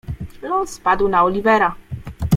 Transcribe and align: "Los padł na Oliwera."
"Los 0.41 0.79
padł 0.79 1.07
na 1.07 1.23
Oliwera." 1.23 1.75